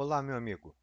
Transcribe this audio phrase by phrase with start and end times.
[0.00, 0.76] Olá, meu amigo.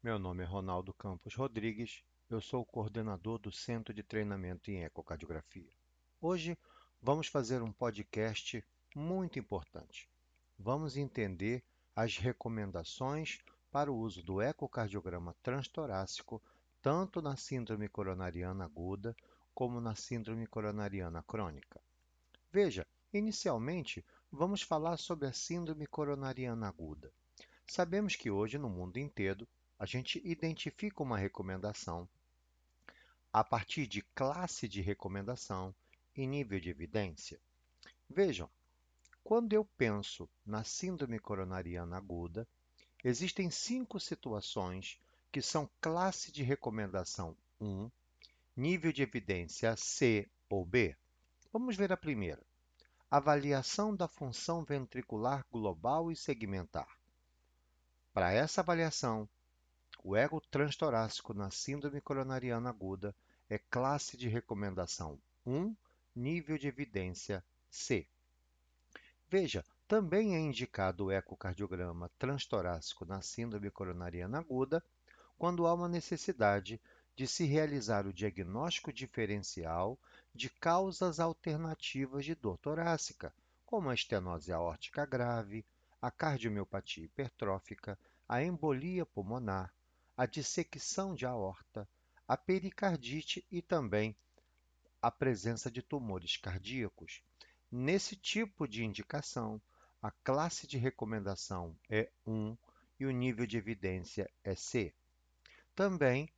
[0.00, 2.04] Meu nome é Ronaldo Campos Rodrigues.
[2.30, 5.72] Eu sou coordenador do Centro de Treinamento em Ecocardiografia.
[6.20, 6.56] Hoje
[7.02, 8.64] vamos fazer um podcast
[8.94, 10.08] muito importante.
[10.56, 16.40] Vamos entender as recomendações para o uso do ecocardiograma transtorácico
[16.80, 19.16] tanto na síndrome coronariana aguda
[19.52, 21.80] como na síndrome coronariana crônica.
[22.52, 27.12] Veja, inicialmente vamos falar sobre a síndrome coronariana aguda.
[27.66, 29.46] Sabemos que hoje, no mundo inteiro,
[29.78, 32.08] a gente identifica uma recomendação
[33.32, 35.74] a partir de classe de recomendação
[36.16, 37.38] e nível de evidência.
[38.08, 38.48] Vejam,
[39.22, 42.48] quando eu penso na síndrome coronariana aguda,
[43.04, 44.98] existem cinco situações
[45.30, 47.90] que são classe de recomendação 1,
[48.56, 50.96] nível de evidência C ou B.
[51.52, 52.42] Vamos ver a primeira.
[53.10, 56.88] Avaliação da função ventricular global e segmentar.
[58.16, 59.28] Para essa avaliação,
[60.02, 63.14] o ego transtorácico na síndrome coronariana aguda
[63.46, 65.76] é classe de recomendação 1,
[66.14, 68.06] nível de evidência C.
[69.28, 74.82] Veja, também é indicado o ecocardiograma transtorácico na síndrome coronariana aguda
[75.36, 76.80] quando há uma necessidade
[77.14, 79.98] de se realizar o diagnóstico diferencial
[80.34, 83.30] de causas alternativas de dor torácica,
[83.66, 85.66] como a estenose aórtica grave,
[86.06, 89.74] a cardiomiopatia hipertrófica, a embolia pulmonar,
[90.16, 91.88] a dissecção de aorta,
[92.28, 94.16] a pericardite e também
[95.02, 97.24] a presença de tumores cardíacos.
[97.72, 99.60] Nesse tipo de indicação,
[100.00, 102.56] a classe de recomendação é 1
[103.00, 104.94] e o nível de evidência é C.
[105.74, 106.32] Também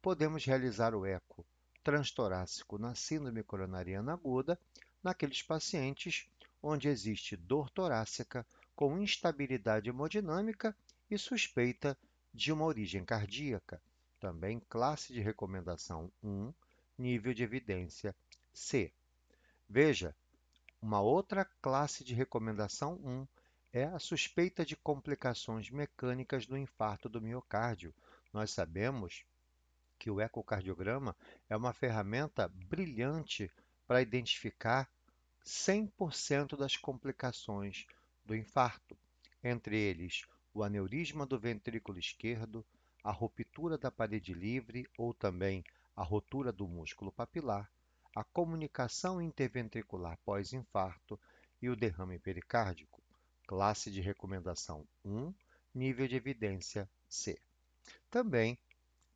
[0.00, 1.44] podemos realizar o eco
[1.84, 4.58] transtorácico na síndrome coronariana aguda
[5.02, 6.26] naqueles pacientes
[6.62, 8.46] onde existe dor torácica
[8.80, 10.74] com instabilidade hemodinâmica
[11.10, 11.94] e suspeita
[12.32, 13.78] de uma origem cardíaca.
[14.18, 16.50] Também classe de recomendação 1,
[16.96, 18.16] nível de evidência
[18.54, 18.90] C.
[19.68, 20.16] Veja,
[20.80, 23.26] uma outra classe de recomendação 1
[23.70, 27.92] é a suspeita de complicações mecânicas do infarto do miocárdio.
[28.32, 29.26] Nós sabemos
[29.98, 31.14] que o ecocardiograma
[31.50, 33.52] é uma ferramenta brilhante
[33.86, 34.88] para identificar
[35.44, 37.86] 100% das complicações
[38.30, 38.96] do infarto,
[39.42, 40.24] entre eles
[40.54, 42.64] o aneurisma do ventrículo esquerdo,
[43.02, 45.64] a ruptura da parede livre ou também
[45.96, 47.68] a rotura do músculo papilar,
[48.14, 51.18] a comunicação interventricular pós-infarto
[51.60, 53.02] e o derrame pericárdico.
[53.48, 55.34] Classe de recomendação 1,
[55.74, 57.36] nível de evidência C.
[58.08, 58.56] Também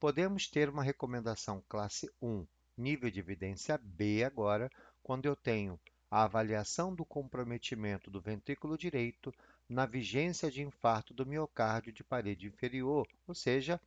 [0.01, 2.45] podemos ter uma recomendação classe 1,
[2.77, 4.69] nível de evidência B agora,
[5.05, 5.79] quando eu tenho
[6.15, 9.35] a avaliação do comprometimento do ventrículo direito
[9.69, 13.81] na vigência de infarto do miocárdio de parede inferior, ou seja,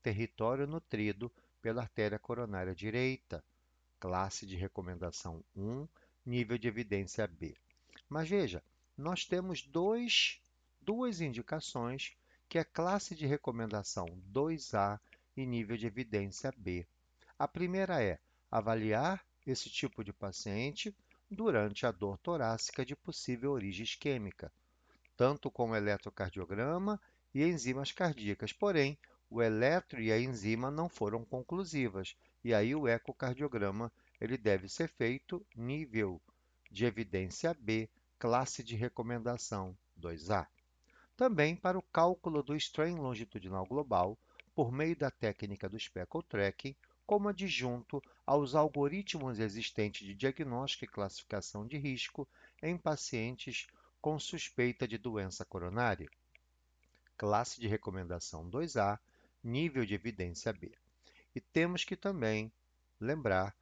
[0.00, 1.28] território nutrido
[1.60, 3.42] pela artéria coronária direita,
[3.98, 5.88] classe de recomendação 1,
[6.24, 7.56] nível de evidência B.
[8.08, 8.62] Mas veja,
[8.96, 10.40] nós temos dois,
[10.80, 12.12] duas indicações
[12.48, 15.00] que é classe de recomendação 2A
[15.36, 16.86] e nível de evidência B.
[17.36, 20.94] A primeira é avaliar esse tipo de paciente
[21.32, 24.52] durante a dor torácica de possível origem isquêmica,
[25.16, 27.00] tanto com o eletrocardiograma
[27.34, 28.52] e enzimas cardíacas.
[28.52, 28.98] Porém,
[29.30, 34.88] o eletro e a enzima não foram conclusivas, e aí o ecocardiograma ele deve ser
[34.88, 36.20] feito nível
[36.70, 37.88] de evidência B,
[38.18, 40.46] classe de recomendação 2A.
[41.16, 44.18] Também para o cálculo do strain longitudinal global,
[44.54, 46.76] por meio da técnica do speckle tracking,
[47.12, 52.26] como adjunto aos algoritmos existentes de diagnóstico e classificação de risco
[52.62, 53.66] em pacientes
[54.00, 56.08] com suspeita de doença coronária.
[57.14, 58.98] Classe de recomendação 2A,
[59.44, 60.72] nível de evidência B.
[61.34, 62.50] E temos que também
[62.98, 63.54] lembrar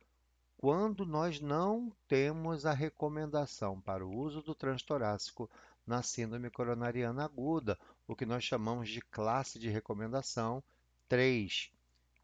[0.56, 5.50] quando nós não temos a recomendação para o uso do transtorácico
[5.84, 10.62] na síndrome coronariana aguda, o que nós chamamos de classe de recomendação
[11.08, 11.72] 3.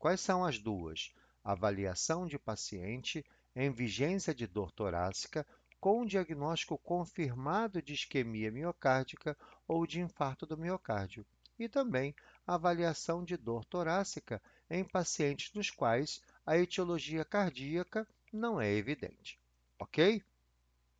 [0.06, 1.12] Quais são as duas?
[1.42, 3.26] Avaliação de paciente
[3.56, 5.44] em vigência de dor torácica
[5.80, 9.36] com diagnóstico confirmado de isquemia miocárdica
[9.66, 11.26] ou de infarto do miocárdio.
[11.58, 12.14] E também
[12.46, 19.40] avaliação de dor torácica em pacientes nos quais a etiologia cardíaca não é evidente.
[19.76, 20.22] Ok?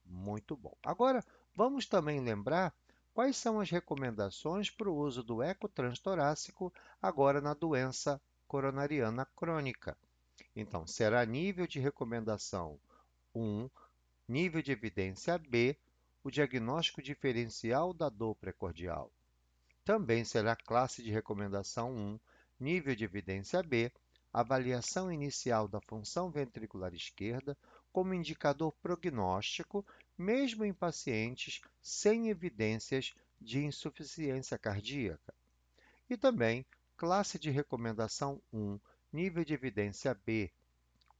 [0.04, 0.76] Muito bom.
[0.82, 1.24] Agora,
[1.54, 2.74] vamos também lembrar
[3.14, 9.96] quais são as recomendações para o uso do ecotranstorácico agora na doença coronariana crônica.
[10.54, 12.78] Então, será nível de recomendação
[13.34, 13.68] 1,
[14.28, 15.76] nível de evidência B,
[16.24, 19.12] o diagnóstico diferencial da dor precordial.
[19.84, 22.20] Também será classe de recomendação 1,
[22.58, 23.92] nível de evidência B,
[24.32, 27.56] avaliação inicial da função ventricular esquerda
[27.92, 29.86] como indicador prognóstico,
[30.18, 35.32] mesmo em pacientes sem evidências de insuficiência cardíaca.
[36.10, 36.66] E também
[36.96, 38.80] classe de recomendação 1,
[39.12, 40.50] nível de evidência B,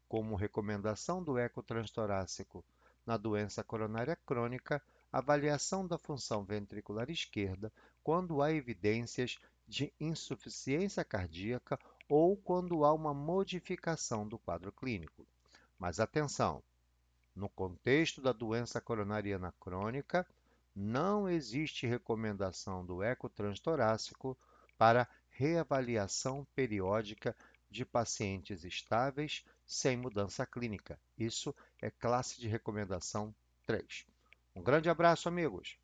[0.09, 2.65] como recomendação do eco transtorácico
[3.05, 4.83] na doença coronária crônica,
[5.13, 9.37] avaliação da função ventricular esquerda quando há evidências
[9.69, 11.79] de insuficiência cardíaca
[12.09, 15.27] ou quando há uma modificação do quadro clínico.
[15.79, 16.63] Mas atenção!
[17.35, 20.27] No contexto da doença coronariana crônica,
[20.75, 24.37] não existe recomendação do eco transtorácico
[24.79, 27.37] para reavaliação periódica
[27.71, 30.99] de pacientes estáveis sem mudança clínica.
[31.19, 33.35] Isso é classe de recomendação
[33.67, 34.07] 3.
[34.55, 35.79] Um grande abraço, amigos!